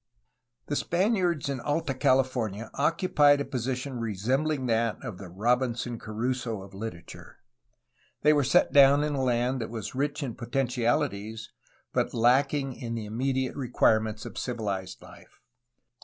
The 0.65 0.75
Spaniards 0.75 1.47
in 1.47 1.59
Alta 1.59 1.93
California 1.93 2.71
occupied 2.73 3.39
a 3.39 3.45
position 3.45 3.99
resembUng 3.99 4.65
that 4.65 4.97
of 5.05 5.19
the 5.19 5.29
Robinson 5.29 5.99
Crusoe 5.99 6.63
of 6.63 6.73
literature. 6.73 7.37
They 8.23 8.33
were 8.33 8.43
set 8.43 8.73
down 8.73 9.03
in 9.03 9.13
a 9.13 9.23
land 9.23 9.61
that 9.61 9.69
was 9.69 9.93
rich 9.93 10.23
in 10.23 10.33
potentiaUties, 10.33 11.49
but 11.93 12.15
lacking 12.15 12.73
in 12.73 12.95
the 12.95 13.05
immediate 13.05 13.55
requirements 13.55 14.25
of 14.25 14.39
civilized 14.39 15.01
Ufe. 15.01 15.37